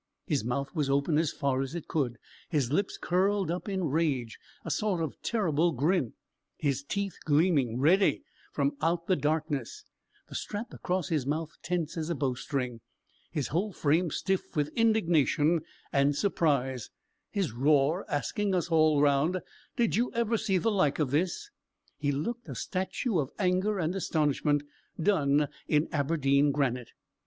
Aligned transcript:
His 0.25 0.43
mouth 0.43 0.73
was 0.73 0.89
open 0.89 1.19
as 1.19 1.31
far 1.31 1.61
as 1.61 1.75
it 1.75 1.87
could; 1.87 2.17
his 2.49 2.71
lips 2.71 2.97
curled 2.99 3.51
up 3.51 3.69
in 3.69 3.83
rage 3.83 4.39
a 4.65 4.71
sort 4.71 4.99
of 4.99 5.21
terrible 5.21 5.73
grin; 5.73 6.13
his 6.57 6.81
teeth 6.81 7.17
gleaming, 7.23 7.77
ready, 7.79 8.23
from 8.51 8.75
out 8.81 9.05
the 9.05 9.15
darkness, 9.15 9.83
the 10.27 10.33
strap 10.33 10.73
across 10.73 11.09
his 11.09 11.27
mouth 11.27 11.51
tense 11.61 11.97
as 11.97 12.09
a 12.09 12.15
bowstring; 12.15 12.81
his 13.29 13.49
whole 13.49 13.71
frame 13.73 14.09
stiff 14.09 14.55
with 14.55 14.69
indignation 14.69 15.59
and 15.93 16.15
surprise; 16.15 16.89
his 17.29 17.51
roar 17.51 18.03
asking 18.09 18.55
us 18.55 18.69
all 18.71 19.01
round, 19.03 19.39
"Did 19.75 19.95
you 19.95 20.11
ever 20.13 20.35
see 20.35 20.57
the 20.57 20.71
like 20.71 20.97
of 20.97 21.11
this?" 21.11 21.51
He 21.99 22.11
looked 22.11 22.49
a 22.49 22.55
statue 22.55 23.19
of 23.19 23.29
anger 23.37 23.77
and 23.77 23.93
astonishment, 23.93 24.63
done 24.99 25.47
in 25.67 25.87
Aberdeen 25.91 26.51
granite. 26.51 26.89